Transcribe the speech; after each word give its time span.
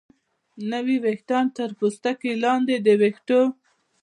نوي 0.71 0.97
ویښتان 1.03 1.45
تر 1.57 1.69
پوستکي 1.79 2.31
لاندې 2.43 2.75
د 2.85 2.87
ویښتو 3.01 3.41